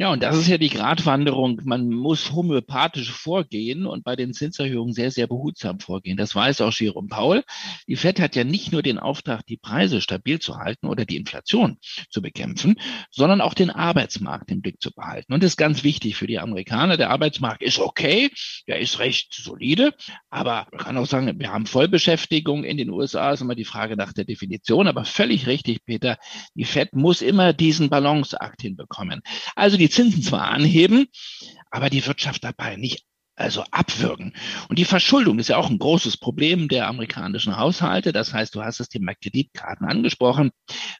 Ja, 0.00 0.10
und 0.12 0.22
das 0.22 0.38
ist 0.38 0.48
ja 0.48 0.56
die 0.56 0.70
Gratwanderung. 0.70 1.60
Man 1.64 1.90
muss 1.90 2.32
homöopathisch 2.32 3.10
vorgehen 3.10 3.84
und 3.84 4.02
bei 4.02 4.16
den 4.16 4.32
Zinserhöhungen 4.32 4.94
sehr, 4.94 5.10
sehr 5.10 5.26
behutsam 5.26 5.78
vorgehen. 5.78 6.16
Das 6.16 6.34
weiß 6.34 6.62
auch 6.62 6.72
Jerome 6.72 7.08
Paul. 7.08 7.44
Die 7.86 7.96
FED 7.96 8.18
hat 8.18 8.34
ja 8.34 8.44
nicht 8.44 8.72
nur 8.72 8.80
den 8.80 8.98
Auftrag, 8.98 9.44
die 9.44 9.58
Preise 9.58 10.00
stabil 10.00 10.38
zu 10.38 10.56
halten 10.56 10.86
oder 10.86 11.04
die 11.04 11.16
Inflation 11.16 11.76
zu 12.08 12.22
bekämpfen, 12.22 12.76
sondern 13.10 13.42
auch 13.42 13.52
den 13.52 13.68
Arbeitsmarkt 13.68 14.50
im 14.50 14.62
Blick 14.62 14.80
zu 14.80 14.90
behalten. 14.90 15.34
Und 15.34 15.42
das 15.42 15.50
ist 15.50 15.56
ganz 15.58 15.84
wichtig 15.84 16.16
für 16.16 16.26
die 16.26 16.38
Amerikaner. 16.38 16.96
Der 16.96 17.10
Arbeitsmarkt 17.10 17.62
ist 17.62 17.78
okay, 17.78 18.30
der 18.68 18.78
ist 18.78 19.00
recht 19.00 19.34
solide, 19.34 19.92
aber 20.30 20.66
man 20.72 20.80
kann 20.80 20.96
auch 20.96 21.04
sagen, 21.04 21.38
wir 21.38 21.52
haben 21.52 21.66
Vollbeschäftigung 21.66 22.64
in 22.64 22.78
den 22.78 22.88
USA, 22.88 23.32
ist 23.32 23.42
immer 23.42 23.54
die 23.54 23.66
Frage 23.66 23.98
nach 23.98 24.14
der 24.14 24.24
Definition, 24.24 24.88
aber 24.88 25.04
völlig 25.04 25.46
richtig, 25.46 25.84
Peter. 25.84 26.16
Die 26.54 26.64
FED 26.64 26.94
muss 26.94 27.20
immer 27.20 27.52
diesen 27.52 27.90
Balanceakt 27.90 28.62
hinbekommen. 28.62 29.20
Also 29.56 29.76
die 29.76 29.89
Zinsen 29.90 30.22
zwar 30.22 30.48
anheben, 30.48 31.06
aber 31.70 31.90
die 31.90 32.06
Wirtschaft 32.06 32.44
dabei 32.44 32.76
nicht 32.76 33.04
also 33.40 33.64
abwürgen. 33.70 34.34
Und 34.68 34.78
die 34.78 34.84
Verschuldung 34.84 35.38
ist 35.38 35.48
ja 35.48 35.56
auch 35.56 35.70
ein 35.70 35.78
großes 35.78 36.18
Problem 36.18 36.68
der 36.68 36.86
amerikanischen 36.86 37.56
Haushalte. 37.56 38.12
Das 38.12 38.32
heißt, 38.32 38.54
du 38.54 38.62
hast 38.62 38.80
das 38.80 38.88
Thema 38.88 39.14
Kreditkarten 39.14 39.86
angesprochen. 39.86 40.50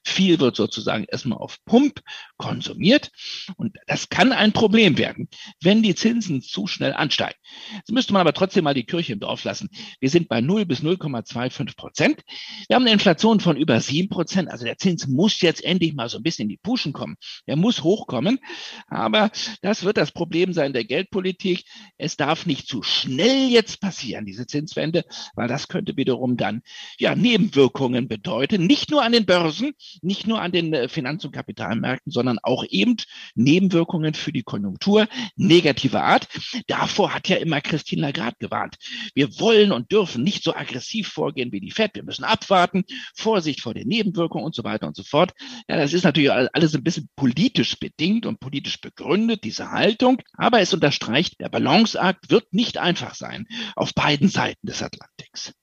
Viel 0.03 0.39
wird 0.39 0.55
sozusagen 0.55 1.05
erstmal 1.05 1.37
auf 1.37 1.57
Pump 1.65 2.01
konsumiert. 2.37 3.11
Und 3.57 3.77
das 3.87 4.09
kann 4.09 4.31
ein 4.31 4.51
Problem 4.51 4.97
werden, 4.97 5.29
wenn 5.61 5.83
die 5.83 5.95
Zinsen 5.95 6.41
zu 6.41 6.67
schnell 6.67 6.93
ansteigen. 6.93 7.37
Jetzt 7.75 7.91
müsste 7.91 8.13
man 8.13 8.21
aber 8.21 8.33
trotzdem 8.33 8.63
mal 8.63 8.73
die 8.73 8.85
Kirche 8.85 9.13
im 9.13 9.19
Dorf 9.19 9.43
lassen. 9.43 9.69
Wir 9.99 10.09
sind 10.09 10.27
bei 10.27 10.41
0 10.41 10.65
bis 10.65 10.81
0,25 10.81 11.75
Prozent. 11.75 12.21
Wir 12.67 12.75
haben 12.75 12.83
eine 12.83 12.93
Inflation 12.93 13.39
von 13.39 13.55
über 13.55 13.79
7 13.79 14.09
Prozent. 14.09 14.49
Also 14.49 14.65
der 14.65 14.77
Zins 14.77 15.07
muss 15.07 15.41
jetzt 15.41 15.63
endlich 15.63 15.93
mal 15.93 16.09
so 16.09 16.17
ein 16.17 16.23
bisschen 16.23 16.43
in 16.43 16.49
die 16.49 16.57
Puschen 16.57 16.91
kommen. 16.91 17.17
Er 17.45 17.55
muss 17.55 17.83
hochkommen. 17.83 18.39
Aber 18.87 19.29
das 19.61 19.83
wird 19.83 19.97
das 19.97 20.11
Problem 20.11 20.53
sein 20.53 20.73
der 20.73 20.85
Geldpolitik. 20.85 21.65
Es 21.97 22.17
darf 22.17 22.30
darf 22.31 22.45
nicht 22.45 22.65
zu 22.65 22.81
schnell 22.81 23.49
jetzt 23.49 23.81
passieren, 23.81 24.25
diese 24.25 24.47
Zinswende, 24.47 25.03
weil 25.35 25.49
das 25.49 25.67
könnte 25.67 25.97
wiederum 25.97 26.37
dann 26.37 26.61
ja 26.97 27.13
Nebenwirkungen 27.13 28.07
bedeuten, 28.07 28.65
nicht 28.67 28.89
nur 28.89 29.03
an 29.03 29.11
den 29.11 29.25
Börsen, 29.25 29.73
nicht 30.01 30.27
nur 30.27 30.41
an 30.41 30.53
den 30.53 30.73
äh, 30.73 30.87
Finanz- 30.87 31.25
und 31.25 31.33
Kapitalmärkten, 31.33 32.09
sondern 32.09 32.39
auch 32.41 32.63
eben 32.69 32.95
Nebenwirkungen 33.35 34.13
für 34.13 34.31
die 34.31 34.43
Konjunktur 34.43 35.09
negativer 35.35 36.03
Art. 36.03 36.29
Davor 36.67 37.13
hat 37.13 37.27
ja 37.27 37.35
immer 37.35 37.59
Christine 37.59 38.03
Lagarde 38.03 38.37
gewarnt. 38.39 38.77
Wir 39.13 39.37
wollen 39.41 39.73
und 39.73 39.91
dürfen 39.91 40.23
nicht 40.23 40.45
so 40.45 40.55
aggressiv 40.55 41.09
vorgehen 41.09 41.51
wie 41.51 41.59
die 41.59 41.71
Fed. 41.71 41.95
Wir 41.95 42.03
müssen 42.03 42.23
abwarten, 42.23 42.85
Vorsicht 43.13 43.59
vor 43.59 43.73
den 43.73 43.89
Nebenwirkungen 43.89 44.45
und 44.45 44.55
so 44.55 44.63
weiter 44.63 44.87
und 44.87 44.95
so 44.95 45.03
fort. 45.03 45.33
Ja, 45.67 45.75
das 45.75 45.91
ist 45.91 46.05
natürlich 46.05 46.31
alles 46.31 46.75
ein 46.75 46.83
bisschen 46.83 47.09
politisch 47.17 47.77
bedingt 47.77 48.25
und 48.25 48.39
politisch 48.39 48.79
begründet, 48.79 49.43
diese 49.43 49.71
Haltung. 49.71 50.21
Aber 50.37 50.61
es 50.61 50.73
unterstreicht, 50.73 51.41
der 51.41 51.49
Balanceakt 51.49 52.20
wird 52.29 52.53
nicht 52.53 52.77
einfach 52.77 53.15
sein 53.15 53.47
auf 53.75 53.93
beiden 53.93 54.29
Seiten 54.29 54.65
des 54.67 54.81
Atlantiks. 54.81 55.53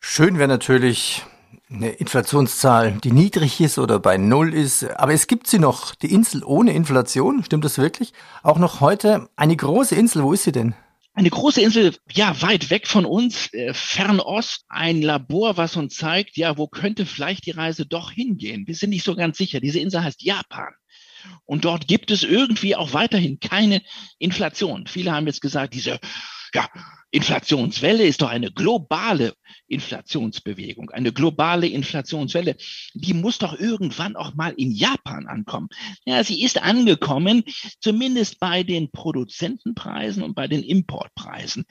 Schön 0.00 0.38
wäre 0.38 0.48
natürlich 0.48 1.22
eine 1.70 1.90
Inflationszahl, 1.90 2.98
die 3.02 3.12
niedrig 3.12 3.60
ist 3.60 3.78
oder 3.78 3.98
bei 3.98 4.16
Null 4.16 4.54
ist. 4.54 4.84
Aber 4.84 5.12
es 5.12 5.26
gibt 5.26 5.46
sie 5.46 5.58
noch, 5.58 5.94
die 5.94 6.12
Insel 6.12 6.44
ohne 6.44 6.72
Inflation. 6.72 7.42
Stimmt 7.44 7.64
das 7.64 7.78
wirklich? 7.78 8.12
Auch 8.42 8.58
noch 8.58 8.80
heute 8.80 9.28
eine 9.36 9.56
große 9.56 9.94
Insel. 9.94 10.22
Wo 10.22 10.32
ist 10.32 10.44
sie 10.44 10.52
denn? 10.52 10.74
Eine 11.16 11.30
große 11.30 11.60
Insel, 11.60 11.94
ja, 12.10 12.42
weit 12.42 12.70
weg 12.70 12.88
von 12.88 13.06
uns, 13.06 13.52
äh, 13.54 13.72
Fernost, 13.72 14.64
ein 14.68 15.00
Labor, 15.00 15.56
was 15.56 15.76
uns 15.76 15.94
zeigt, 15.94 16.36
ja, 16.36 16.58
wo 16.58 16.66
könnte 16.66 17.06
vielleicht 17.06 17.46
die 17.46 17.52
Reise 17.52 17.86
doch 17.86 18.10
hingehen. 18.10 18.66
Wir 18.66 18.74
sind 18.74 18.90
nicht 18.90 19.04
so 19.04 19.14
ganz 19.14 19.38
sicher. 19.38 19.60
Diese 19.60 19.78
Insel 19.78 20.02
heißt 20.02 20.22
Japan. 20.22 20.74
Und 21.44 21.64
dort 21.64 21.88
gibt 21.88 22.10
es 22.10 22.22
irgendwie 22.22 22.76
auch 22.76 22.92
weiterhin 22.92 23.40
keine 23.40 23.82
Inflation. 24.18 24.86
Viele 24.86 25.12
haben 25.12 25.26
jetzt 25.26 25.40
gesagt, 25.40 25.74
diese 25.74 25.98
ja, 26.54 26.68
Inflationswelle 27.14 28.02
ist 28.04 28.22
doch 28.22 28.28
eine 28.28 28.50
globale 28.50 29.34
Inflationsbewegung, 29.68 30.90
eine 30.90 31.12
globale 31.12 31.68
Inflationswelle. 31.68 32.56
Die 32.92 33.14
muss 33.14 33.38
doch 33.38 33.56
irgendwann 33.56 34.16
auch 34.16 34.34
mal 34.34 34.52
in 34.56 34.72
Japan 34.72 35.28
ankommen. 35.28 35.68
Ja, 36.04 36.24
sie 36.24 36.42
ist 36.42 36.60
angekommen, 36.60 37.44
zumindest 37.78 38.40
bei 38.40 38.64
den 38.64 38.90
Produzentenpreisen 38.90 40.24
und 40.24 40.34
bei 40.34 40.48
den 40.48 40.64
Importpreisen. 40.64 41.66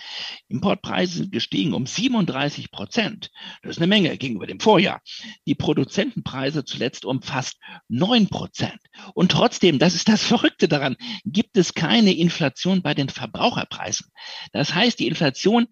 Importpreise 0.48 1.18
sind 1.18 1.34
gestiegen 1.34 1.74
um 1.74 1.88
37 1.88 2.72
Prozent. 2.72 3.30
Das 3.64 3.72
ist 3.72 3.78
eine 3.80 3.88
Menge 3.88 4.18
gegenüber 4.18 4.48
dem 4.48 4.62
Vorjahr. 4.62 5.02
Die 5.46 5.56
Produzentenpreise 5.56 6.64
zuletzt 6.64 7.04
um 7.04 7.22
fast 7.22 7.58
9 7.90 8.30
Prozent. 8.30 8.80
Und 9.14 9.32
trotzdem, 9.32 9.78
das 9.78 9.94
ist 9.94 10.08
das 10.08 10.24
Verrückte 10.24 10.70
daran, 10.70 10.96
gibt 11.26 11.58
es 11.58 11.74
keine 11.74 12.14
Inflation 12.14 12.82
bei 12.82 12.94
den 12.94 13.10
Verbraucherpreisen. 13.10 14.08
Das 14.54 14.74
heißt, 14.74 15.00
die 15.00 15.08
Inflation 15.08 15.33
Inflation 15.34 15.68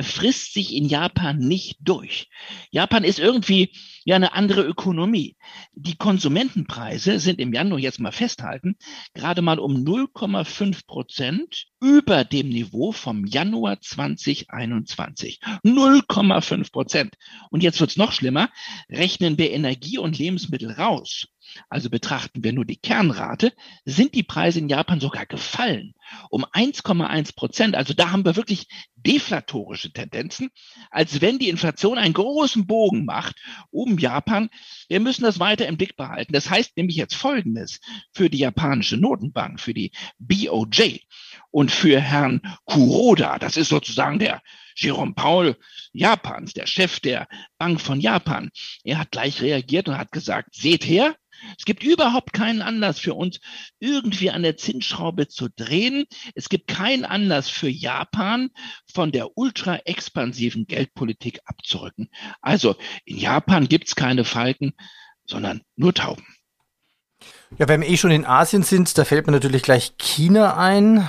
frisst 0.00 0.52
sich 0.52 0.74
in 0.74 0.86
Japan 0.86 1.38
nicht 1.38 1.78
durch. 1.80 2.28
Japan 2.70 3.04
ist 3.04 3.20
irgendwie 3.20 3.70
ja 4.04 4.16
eine 4.16 4.34
andere 4.34 4.62
Ökonomie. 4.62 5.36
Die 5.74 5.96
Konsumentenpreise 5.96 7.18
sind 7.18 7.40
im 7.40 7.52
Januar 7.52 7.78
jetzt 7.78 8.00
mal 8.00 8.12
festhalten, 8.12 8.76
gerade 9.14 9.42
mal 9.42 9.58
um 9.58 9.74
0,5 9.74 10.86
Prozent 10.86 11.66
über 11.80 12.24
dem 12.24 12.48
Niveau 12.48 12.92
vom 12.92 13.26
Januar 13.26 13.80
2021. 13.80 15.40
0,5 15.64 16.72
Prozent. 16.72 17.14
Und 17.50 17.62
jetzt 17.62 17.80
wird's 17.80 17.96
noch 17.96 18.12
schlimmer. 18.12 18.50
Rechnen 18.88 19.38
wir 19.38 19.50
Energie 19.50 19.98
und 19.98 20.18
Lebensmittel 20.18 20.70
raus 20.70 21.26
also 21.68 21.90
betrachten 21.90 22.42
wir 22.42 22.52
nur 22.52 22.64
die 22.64 22.76
Kernrate, 22.76 23.52
sind 23.84 24.14
die 24.14 24.22
Preise 24.22 24.58
in 24.58 24.68
Japan 24.68 25.00
sogar 25.00 25.26
gefallen 25.26 25.94
um 26.30 26.44
1,1 26.44 27.34
Prozent. 27.34 27.74
Also 27.74 27.94
da 27.94 28.10
haben 28.10 28.24
wir 28.24 28.36
wirklich 28.36 28.66
deflatorische 28.96 29.92
Tendenzen, 29.92 30.50
als 30.90 31.20
wenn 31.20 31.38
die 31.38 31.48
Inflation 31.48 31.98
einen 31.98 32.14
großen 32.14 32.66
Bogen 32.66 33.04
macht 33.04 33.36
um 33.94 33.98
Japan. 33.98 34.50
Wir 34.88 35.00
müssen 35.00 35.22
das 35.22 35.38
weiter 35.38 35.66
im 35.66 35.76
Blick 35.76 35.96
behalten. 35.96 36.32
Das 36.32 36.50
heißt 36.50 36.76
nämlich 36.76 36.96
jetzt 36.96 37.14
Folgendes 37.14 37.80
für 38.12 38.28
die 38.28 38.38
japanische 38.38 38.96
Notenbank, 38.96 39.60
für 39.60 39.74
die 39.74 39.92
BOJ 40.18 41.00
und 41.50 41.70
für 41.70 42.00
Herrn 42.00 42.42
Kuroda. 42.64 43.38
Das 43.38 43.56
ist 43.56 43.68
sozusagen 43.68 44.18
der 44.18 44.42
Jerome 44.76 45.14
Paul 45.14 45.56
Japans, 45.92 46.52
der 46.52 46.66
Chef 46.66 46.98
der 47.00 47.28
Bank 47.58 47.80
von 47.80 48.00
Japan. 48.00 48.50
Er 48.82 48.98
hat 48.98 49.12
gleich 49.12 49.40
reagiert 49.40 49.88
und 49.88 49.96
hat 49.96 50.10
gesagt, 50.10 50.54
seht 50.54 50.84
her, 50.84 51.14
es 51.58 51.64
gibt 51.64 51.82
überhaupt 51.82 52.32
keinen 52.32 52.62
Anlass 52.62 52.98
für 52.98 53.14
uns, 53.14 53.40
irgendwie 53.80 54.30
an 54.30 54.42
der 54.42 54.56
Zinsschraube 54.56 55.28
zu 55.28 55.48
drehen. 55.54 56.04
Es 56.34 56.48
gibt 56.48 56.68
keinen 56.68 57.04
Anlass 57.04 57.48
für 57.48 57.68
Japan, 57.68 58.50
von 58.92 59.12
der 59.12 59.36
ultra 59.36 59.76
expansiven 59.84 60.66
Geldpolitik 60.66 61.40
abzurücken. 61.44 62.08
Also 62.40 62.76
in 63.04 63.18
Japan 63.18 63.68
gibt 63.68 63.88
es 63.88 63.96
keine 63.96 64.24
Falken, 64.24 64.72
sondern 65.26 65.62
nur 65.76 65.94
Tauben. 65.94 66.24
Ja, 67.58 67.68
wenn 67.68 67.82
wir 67.82 67.88
eh 67.88 67.96
schon 67.96 68.10
in 68.10 68.26
Asien 68.26 68.62
sind, 68.62 68.96
da 68.98 69.04
fällt 69.04 69.26
mir 69.26 69.32
natürlich 69.32 69.62
gleich 69.62 69.96
China 69.98 70.56
ein. 70.56 71.08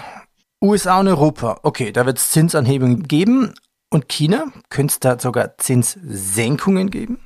USA 0.61 0.99
und 0.99 1.07
Europa. 1.07 1.59
Okay, 1.63 1.91
da 1.91 2.05
wird 2.05 2.17
es 2.17 2.31
Zinsanhebungen 2.31 3.07
geben. 3.07 3.53
Und 3.89 4.09
China? 4.09 4.51
Könnte 4.69 4.93
es 4.93 4.99
da 4.99 5.19
sogar 5.19 5.57
Zinssenkungen 5.57 6.89
geben? 6.89 7.19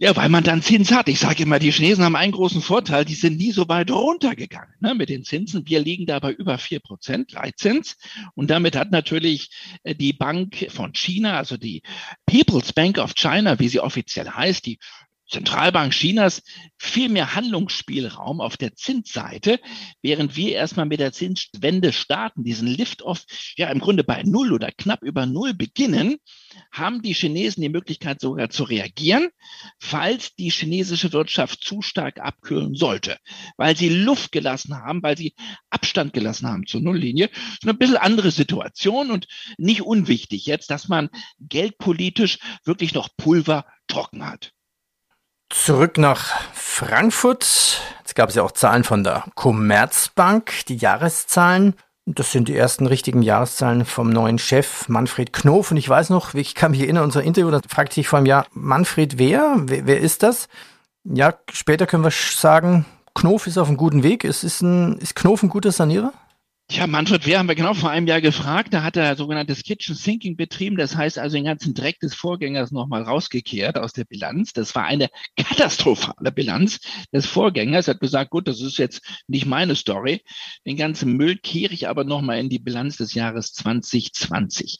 Ja, 0.00 0.14
weil 0.14 0.28
man 0.28 0.44
dann 0.44 0.62
Zins 0.62 0.92
hat. 0.92 1.08
Ich 1.08 1.18
sage 1.18 1.42
immer, 1.42 1.58
die 1.58 1.72
Chinesen 1.72 2.04
haben 2.04 2.14
einen 2.14 2.30
großen 2.30 2.62
Vorteil, 2.62 3.04
die 3.04 3.16
sind 3.16 3.36
nie 3.36 3.50
so 3.50 3.68
weit 3.68 3.90
runtergegangen 3.90 4.72
ne, 4.78 4.94
mit 4.94 5.08
den 5.08 5.24
Zinsen. 5.24 5.66
Wir 5.66 5.80
liegen 5.80 6.06
da 6.06 6.20
bei 6.20 6.30
über 6.30 6.56
vier 6.56 6.78
Prozent 6.78 7.32
Leitzins. 7.32 7.96
Und 8.34 8.48
damit 8.48 8.76
hat 8.76 8.92
natürlich 8.92 9.50
äh, 9.82 9.96
die 9.96 10.12
Bank 10.12 10.66
von 10.70 10.92
China, 10.94 11.36
also 11.36 11.56
die 11.56 11.82
People's 12.26 12.72
Bank 12.72 12.98
of 12.98 13.14
China, 13.16 13.58
wie 13.58 13.68
sie 13.68 13.80
offiziell 13.80 14.30
heißt, 14.30 14.66
die 14.66 14.78
Zentralbank 15.28 15.92
Chinas 15.92 16.42
viel 16.78 17.08
mehr 17.08 17.34
Handlungsspielraum 17.34 18.40
auf 18.40 18.56
der 18.56 18.74
Zinsseite, 18.74 19.60
während 20.00 20.36
wir 20.36 20.52
erstmal 20.52 20.86
mit 20.86 21.00
der 21.00 21.12
Zinswende 21.12 21.92
starten, 21.92 22.44
diesen 22.44 22.66
Lift-off 22.66 23.24
ja 23.56 23.68
im 23.70 23.78
Grunde 23.78 24.04
bei 24.04 24.22
Null 24.22 24.52
oder 24.52 24.72
knapp 24.72 25.02
über 25.02 25.26
Null 25.26 25.54
beginnen, 25.54 26.16
haben 26.72 27.02
die 27.02 27.12
Chinesen 27.12 27.62
die 27.62 27.68
Möglichkeit 27.68 28.20
sogar 28.20 28.48
zu 28.48 28.64
reagieren, 28.64 29.28
falls 29.78 30.34
die 30.34 30.50
chinesische 30.50 31.12
Wirtschaft 31.12 31.62
zu 31.62 31.82
stark 31.82 32.20
abkühlen 32.20 32.74
sollte, 32.74 33.18
weil 33.56 33.76
sie 33.76 33.90
Luft 33.90 34.32
gelassen 34.32 34.76
haben, 34.76 35.02
weil 35.02 35.16
sie 35.18 35.34
Abstand 35.70 36.12
gelassen 36.12 36.48
haben 36.48 36.66
zur 36.66 36.80
Nulllinie. 36.80 37.28
Das 37.28 37.38
ist 37.38 37.64
eine 37.64 37.74
bisschen 37.74 37.96
andere 37.96 38.30
Situation 38.30 39.10
und 39.10 39.26
nicht 39.58 39.82
unwichtig 39.82 40.46
jetzt, 40.46 40.70
dass 40.70 40.88
man 40.88 41.10
geldpolitisch 41.38 42.38
wirklich 42.64 42.94
noch 42.94 43.08
Pulver 43.16 43.66
trocken 43.88 44.26
hat. 44.26 44.52
Zurück 45.50 45.96
nach 45.96 46.40
Frankfurt. 46.52 47.80
Jetzt 48.00 48.14
gab 48.14 48.28
es 48.28 48.34
ja 48.34 48.42
auch 48.42 48.52
Zahlen 48.52 48.84
von 48.84 49.02
der 49.02 49.24
Commerzbank, 49.34 50.66
die 50.68 50.76
Jahreszahlen. 50.76 51.74
Das 52.04 52.32
sind 52.32 52.48
die 52.48 52.56
ersten 52.56 52.86
richtigen 52.86 53.22
Jahreszahlen 53.22 53.86
vom 53.86 54.10
neuen 54.10 54.38
Chef 54.38 54.88
Manfred 54.88 55.32
Knof. 55.32 55.70
Und 55.70 55.78
ich 55.78 55.88
weiß 55.88 56.10
noch, 56.10 56.34
ich 56.34 56.54
kann 56.54 56.72
mich 56.72 56.80
erinnern, 56.80 57.04
unser 57.04 57.22
Interview, 57.22 57.50
da 57.50 57.60
fragte 57.66 58.00
ich 58.00 58.08
vor 58.08 58.18
einem 58.18 58.26
Jahr, 58.26 58.46
Manfred 58.52 59.18
wer? 59.18 59.56
wer? 59.64 59.86
Wer 59.86 60.00
ist 60.00 60.22
das? 60.22 60.48
Ja, 61.04 61.34
später 61.50 61.86
können 61.86 62.04
wir 62.04 62.10
sagen, 62.10 62.84
Knof 63.14 63.46
ist 63.46 63.56
auf 63.56 63.68
einem 63.68 63.78
guten 63.78 64.02
Weg. 64.02 64.24
Ist, 64.24 64.44
ist, 64.44 64.60
ein, 64.60 64.98
ist 64.98 65.16
Knof 65.16 65.42
ein 65.42 65.48
guter 65.48 65.72
Sanierer? 65.72 66.12
Ja, 66.70 66.86
Manfred 66.86 67.24
Wehr 67.24 67.38
haben 67.38 67.48
wir 67.48 67.54
genau 67.54 67.72
vor 67.72 67.88
einem 67.88 68.06
Jahr 68.06 68.20
gefragt. 68.20 68.74
Da 68.74 68.82
hat 68.82 68.96
er 68.96 69.16
sogenanntes 69.16 69.62
Kitchen 69.62 69.94
Sinking 69.94 70.36
betrieben. 70.36 70.76
Das 70.76 70.94
heißt 70.94 71.18
also 71.18 71.34
den 71.34 71.46
ganzen 71.46 71.72
Dreck 71.72 71.98
des 72.00 72.14
Vorgängers 72.14 72.72
nochmal 72.72 73.04
rausgekehrt 73.04 73.78
aus 73.78 73.94
der 73.94 74.04
Bilanz. 74.04 74.52
Das 74.52 74.74
war 74.74 74.84
eine 74.84 75.08
katastrophale 75.36 76.30
Bilanz 76.30 76.80
des 77.10 77.24
Vorgängers. 77.24 77.88
Er 77.88 77.94
hat 77.94 78.00
gesagt, 78.00 78.30
gut, 78.30 78.48
das 78.48 78.60
ist 78.60 78.76
jetzt 78.76 79.00
nicht 79.28 79.46
meine 79.46 79.76
Story. 79.76 80.20
Den 80.66 80.76
ganzen 80.76 81.14
Müll 81.14 81.38
kehre 81.38 81.72
ich 81.72 81.88
aber 81.88 82.04
nochmal 82.04 82.38
in 82.38 82.50
die 82.50 82.58
Bilanz 82.58 82.98
des 82.98 83.14
Jahres 83.14 83.54
2020. 83.54 84.78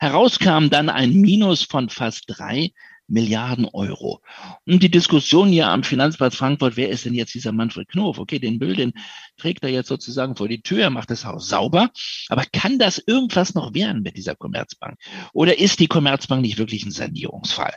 Herauskam 0.00 0.70
dann 0.70 0.88
ein 0.88 1.12
Minus 1.12 1.62
von 1.62 1.88
fast 1.88 2.24
drei 2.26 2.72
Milliarden 3.08 3.64
Euro. 3.72 4.20
Und 4.66 4.82
die 4.82 4.90
Diskussion 4.90 5.48
hier 5.48 5.68
am 5.68 5.82
Finanzplatz 5.82 6.36
Frankfurt, 6.36 6.76
wer 6.76 6.90
ist 6.90 7.04
denn 7.04 7.14
jetzt 7.14 7.34
dieser 7.34 7.52
Manfred 7.52 7.88
Knof? 7.88 8.18
Okay, 8.18 8.38
den 8.38 8.58
Müll, 8.58 8.76
den 8.76 8.92
trägt 9.38 9.64
er 9.64 9.70
jetzt 9.70 9.88
sozusagen 9.88 10.36
vor 10.36 10.48
die 10.48 10.60
Tür, 10.60 10.90
macht 10.90 11.10
das 11.10 11.24
Haus 11.24 11.48
sauber. 11.48 11.90
Aber 12.28 12.44
kann 12.52 12.78
das 12.78 12.98
irgendwas 12.98 13.54
noch 13.54 13.74
werden 13.74 14.02
mit 14.02 14.16
dieser 14.16 14.36
Commerzbank? 14.36 14.98
Oder 15.32 15.58
ist 15.58 15.80
die 15.80 15.88
Commerzbank 15.88 16.42
nicht 16.42 16.58
wirklich 16.58 16.84
ein 16.84 16.90
Sanierungsfall? 16.90 17.74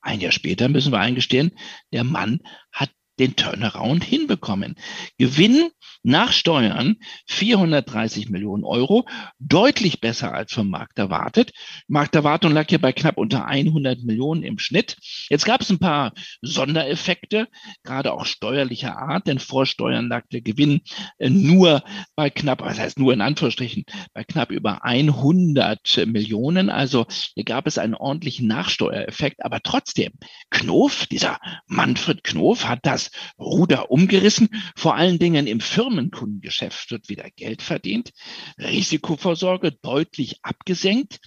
Ein 0.00 0.20
Jahr 0.20 0.32
später 0.32 0.68
müssen 0.68 0.92
wir 0.92 1.00
eingestehen, 1.00 1.52
der 1.92 2.04
Mann 2.04 2.40
hat 2.70 2.90
den 3.18 3.36
Turnaround 3.36 4.04
hinbekommen. 4.04 4.74
Gewinn 5.18 5.70
nach 6.02 6.32
Steuern 6.32 6.96
430 7.28 8.28
Millionen 8.28 8.64
Euro, 8.64 9.06
deutlich 9.38 10.00
besser 10.00 10.32
als 10.34 10.52
vom 10.52 10.68
Markt 10.68 10.98
erwartet. 10.98 11.52
Markterwartung 11.88 12.52
lag 12.52 12.66
hier 12.68 12.80
bei 12.80 12.92
knapp 12.92 13.16
unter 13.16 13.46
100 13.46 14.02
Millionen 14.02 14.42
im 14.42 14.58
Schnitt. 14.58 14.96
Jetzt 15.30 15.46
gab 15.46 15.62
es 15.62 15.70
ein 15.70 15.78
paar 15.78 16.12
Sondereffekte, 16.42 17.48
gerade 17.82 18.12
auch 18.12 18.26
steuerlicher 18.26 18.98
Art, 18.98 19.26
denn 19.26 19.38
vor 19.38 19.66
Steuern 19.66 20.08
lag 20.08 20.24
der 20.30 20.42
Gewinn 20.42 20.82
äh, 21.18 21.30
nur 21.30 21.82
bei 22.16 22.30
knapp, 22.30 22.60
was 22.60 22.78
heißt 22.78 22.98
nur 22.98 23.12
in 23.12 23.20
Anführungsstrichen, 23.20 23.84
bei 24.12 24.24
knapp 24.24 24.50
über 24.50 24.84
100 24.84 26.06
Millionen. 26.06 26.68
Also 26.68 27.06
hier 27.34 27.44
gab 27.44 27.66
es 27.66 27.78
einen 27.78 27.94
ordentlichen 27.94 28.46
Nachsteuereffekt, 28.46 29.44
aber 29.44 29.60
trotzdem, 29.62 30.12
Knof, 30.50 31.06
dieser 31.06 31.38
Manfred 31.66 32.24
Knof 32.24 32.66
hat 32.66 32.80
das 32.82 33.03
Ruder 33.38 33.90
umgerissen, 33.90 34.48
vor 34.76 34.96
allen 34.96 35.18
Dingen 35.18 35.46
im 35.46 35.60
Firmenkundengeschäft 35.60 36.90
wird 36.90 37.08
wieder 37.08 37.28
Geld 37.36 37.62
verdient, 37.62 38.10
Risikovorsorge 38.58 39.72
deutlich 39.72 40.38
abgesenkt, 40.42 41.18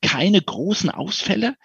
keine 0.00 0.42
großen 0.42 0.90
Ausfälle. 0.90 1.56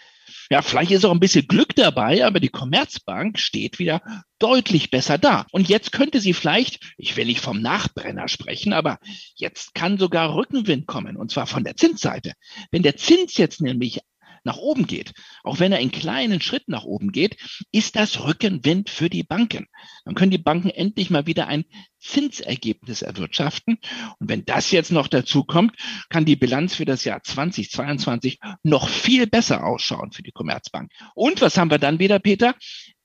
Ja, 0.50 0.62
vielleicht 0.62 0.92
ist 0.92 1.06
auch 1.06 1.12
ein 1.12 1.20
bisschen 1.22 1.48
Glück 1.48 1.76
dabei, 1.76 2.26
aber 2.26 2.42
die 2.42 2.50
Commerzbank 2.50 3.40
steht 3.40 3.80
wieder 3.80 4.02
deutlich 4.38 4.92
besser 4.92 5.18
da. 5.18 5.46
Und 5.52 5.70
jetzt 5.70 5.94
könnte 5.94 6.20
sie 6.20 6.34
vielleicht, 6.34 6.94
ich 6.98 7.16
will 7.16 7.26
nicht 7.26 7.40
vom 7.40 7.62
Nachbrenner 7.62 8.28
sprechen, 8.28 8.74
aber 8.74 9.00
jetzt 9.36 9.74
kann 9.74 9.98
sogar 9.98 10.36
Rückenwind 10.36 10.88
kommen, 10.88 11.16
und 11.16 11.32
zwar 11.32 11.48
von 11.48 11.64
der 11.64 11.78
Zinsseite. 11.78 12.34
Wenn 12.70 12.84
der 12.84 12.98
Zins 12.98 13.38
jetzt 13.38 13.62
nämlich 13.62 14.02
nach 14.44 14.58
oben 14.58 14.88
geht, 14.88 15.14
auch 15.44 15.60
wenn 15.60 15.72
er 15.72 15.80
in 15.80 15.92
kleinen 15.92 16.42
Schritten 16.42 16.72
nach 16.72 16.84
oben 16.84 17.12
geht, 17.12 17.38
ist 17.72 17.96
das 17.96 18.24
Rückenwind 18.24 18.90
für 18.90 19.10
die 19.10 19.24
Banken. 19.24 19.68
Dann 20.06 20.16
können 20.16 20.32
die 20.32 20.38
Banken 20.38 20.70
endlich 20.70 21.10
mal 21.10 21.28
wieder 21.28 21.48
ein 21.48 21.66
Zinsergebnis 22.00 23.02
erwirtschaften. 23.02 23.78
Und 24.20 24.30
wenn 24.30 24.46
das 24.46 24.72
jetzt 24.72 24.92
noch 24.92 25.08
dazu 25.08 25.44
kommt, 25.44 25.76
kann 26.10 26.26
die 26.26 26.36
Bilanz 26.36 26.76
für 26.76 26.86
das 26.86 27.04
Jahr 27.04 27.22
2022 27.22 28.40
noch 28.64 28.90
viel 28.90 29.28
besser 29.28 29.66
ausschauen 29.66 30.12
für 30.12 30.24
die 30.24 30.32
Commerzbank. 30.32 30.92
Und 31.14 31.42
was 31.42 31.58
haben 31.58 31.72
wir 31.72 31.80
dann 31.80 32.00
wieder, 32.00 32.20
Peter? 32.20 32.56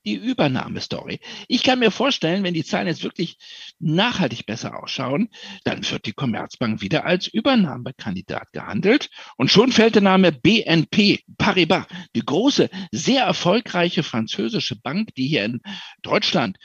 Die 0.07 0.15
Übernahmestory. 0.15 1.19
Ich 1.49 1.63
kann 1.63 1.79
mir 1.79 1.91
vorstellen, 1.91 2.43
wenn 2.43 2.53
die 2.53 2.63
Zahlen 2.63 2.87
jetzt 2.87 3.03
wirklich 3.03 3.37
nachhaltig 3.77 4.45
besser 4.45 4.81
ausschauen, 4.81 5.27
dann 5.65 5.87
wird 5.89 6.05
die 6.05 6.13
Commerzbank 6.13 6.81
wieder 6.81 7.05
als 7.05 7.27
Übernahmekandidat 7.27 8.53
gehandelt. 8.53 9.09
Und 9.35 9.51
schon 9.51 9.73
fällt 9.73 9.95
der 9.95 10.01
Name 10.01 10.31
BNP 10.31 11.23
Paribas, 11.37 11.85
die 12.15 12.25
große, 12.25 12.69
sehr 12.91 13.25
erfolgreiche 13.25 14.01
französische 14.01 14.77
Bank, 14.77 15.13
die 15.15 15.27
hier 15.27 15.43
in 15.43 15.59
Deutschland 16.03 16.57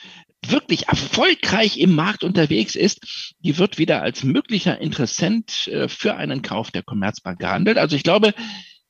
wirklich 0.46 0.88
erfolgreich 0.88 1.78
im 1.78 1.94
Markt 1.94 2.25
unterwegs 2.25 2.76
ist, 2.76 3.34
die 3.40 3.58
wird 3.58 3.78
wieder 3.78 4.02
als 4.02 4.22
möglicher 4.22 4.80
Interessent 4.80 5.68
äh, 5.68 5.88
für 5.88 6.16
einen 6.16 6.42
Kauf 6.42 6.70
der 6.70 6.82
Commerzbank 6.82 7.40
gehandelt. 7.40 7.78
Also 7.78 7.96
ich 7.96 8.02
glaube, 8.02 8.34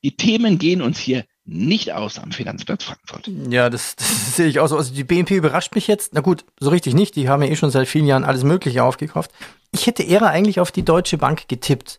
die 0.03 0.17
Themen 0.17 0.59
gehen 0.59 0.83
uns 0.83 0.99
hier 0.99 1.25
nicht 1.45 1.93
aus 1.93 2.19
am 2.19 2.31
Finanzplatz 2.31 2.85
Frankfurt. 2.85 3.29
Ja, 3.51 3.69
das, 3.69 3.97
das 3.97 4.37
sehe 4.37 4.47
ich 4.47 4.61
auch 4.61 4.69
so. 4.69 4.77
Also 4.77 4.95
die 4.95 5.05
BNP 5.05 5.37
überrascht 5.37 5.75
mich 5.75 5.87
jetzt. 5.87 6.15
Na 6.15 6.21
gut, 6.21 6.45
so 6.61 6.71
richtig 6.71 6.95
nicht. 6.95 7.17
Die 7.17 7.29
haben 7.29 7.43
ja 7.43 7.49
eh 7.49 7.57
schon 7.57 7.71
seit 7.71 7.89
vielen 7.89 8.07
Jahren 8.07 8.25
alles 8.25 8.45
Mögliche 8.45 8.85
aufgekauft. 8.85 9.31
Ich 9.73 9.87
hätte 9.87 10.03
eher 10.03 10.23
eigentlich 10.23 10.61
auf 10.61 10.71
die 10.71 10.85
Deutsche 10.85 11.19
Bank 11.19 11.49
getippt, 11.49 11.99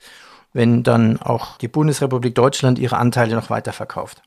wenn 0.53 0.83
dann 0.83 1.21
auch 1.21 1.57
die 1.57 1.67
Bundesrepublik 1.67 2.35
Deutschland 2.35 2.79
ihre 2.79 2.97
Anteile 2.97 3.35
noch 3.35 3.50
weiter 3.50 3.73
verkauft. 3.73 4.21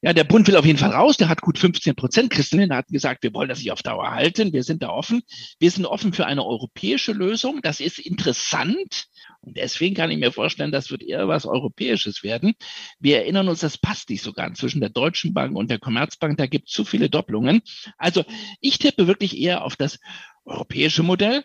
Ja, 0.00 0.12
der 0.12 0.24
Bund 0.24 0.46
will 0.46 0.56
auf 0.56 0.64
jeden 0.64 0.78
Fall 0.78 0.92
raus. 0.92 1.16
Der 1.16 1.28
hat 1.28 1.40
gut 1.40 1.58
15 1.58 1.96
Prozent. 1.96 2.30
Christelin 2.30 2.72
hat 2.72 2.86
gesagt, 2.88 3.22
wir 3.22 3.34
wollen 3.34 3.48
das 3.48 3.58
nicht 3.58 3.72
auf 3.72 3.82
Dauer 3.82 4.12
halten. 4.12 4.52
Wir 4.52 4.62
sind 4.62 4.82
da 4.82 4.90
offen. 4.90 5.22
Wir 5.58 5.70
sind 5.70 5.86
offen 5.86 6.12
für 6.12 6.26
eine 6.26 6.44
europäische 6.44 7.12
Lösung. 7.12 7.60
Das 7.62 7.80
ist 7.80 7.98
interessant. 7.98 9.06
Deswegen 9.54 9.94
kann 9.94 10.10
ich 10.10 10.18
mir 10.18 10.32
vorstellen, 10.32 10.72
das 10.72 10.90
wird 10.90 11.02
eher 11.02 11.28
was 11.28 11.46
Europäisches 11.46 12.22
werden. 12.22 12.54
Wir 12.98 13.18
erinnern 13.18 13.48
uns, 13.48 13.60
das 13.60 13.78
passt 13.78 14.10
nicht 14.10 14.22
sogar 14.22 14.52
zwischen 14.54 14.80
der 14.80 14.90
Deutschen 14.90 15.34
Bank 15.34 15.56
und 15.56 15.70
der 15.70 15.78
Commerzbank. 15.78 16.36
Da 16.38 16.46
gibt 16.46 16.68
es 16.68 16.74
zu 16.74 16.84
viele 16.84 17.10
Doppelungen. 17.10 17.62
Also 17.96 18.24
ich 18.60 18.78
tippe 18.78 19.06
wirklich 19.06 19.38
eher 19.38 19.64
auf 19.64 19.76
das 19.76 19.98
europäische 20.44 21.02
Modell. 21.02 21.44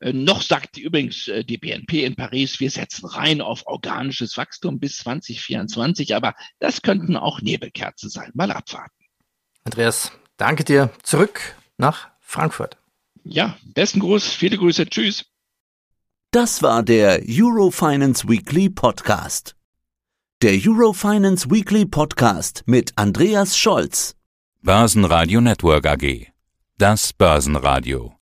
Äh, 0.00 0.12
noch 0.12 0.42
sagt 0.42 0.78
übrigens 0.78 1.28
äh, 1.28 1.44
die 1.44 1.58
BNP 1.58 2.04
in 2.04 2.16
Paris, 2.16 2.60
wir 2.60 2.70
setzen 2.70 3.06
rein 3.06 3.40
auf 3.40 3.66
organisches 3.66 4.36
Wachstum 4.36 4.78
bis 4.78 4.98
2024, 4.98 6.14
aber 6.14 6.34
das 6.58 6.82
könnten 6.82 7.16
auch 7.16 7.40
Nebelkerzen 7.40 8.08
sein. 8.08 8.30
Mal 8.34 8.52
abwarten. 8.52 8.94
Andreas, 9.64 10.12
danke 10.36 10.64
dir. 10.64 10.90
Zurück 11.02 11.56
nach 11.76 12.10
Frankfurt. 12.20 12.76
Ja, 13.24 13.58
besten 13.64 14.00
Gruß, 14.00 14.28
viele 14.28 14.56
Grüße, 14.56 14.86
tschüss. 14.86 15.24
Das 16.30 16.62
war 16.62 16.82
der 16.82 17.22
Eurofinance 17.26 18.28
Weekly 18.28 18.68
Podcast. 18.68 19.56
Der 20.42 20.52
Eurofinance 20.62 21.50
Weekly 21.50 21.86
Podcast 21.86 22.64
mit 22.66 22.92
Andreas 22.96 23.56
Scholz. 23.56 24.14
Börsenradio 24.60 25.40
Network 25.40 25.86
AG. 25.86 26.26
Das 26.76 27.14
Börsenradio. 27.14 28.12